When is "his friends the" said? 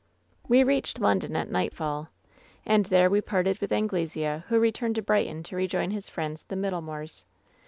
5.91-6.55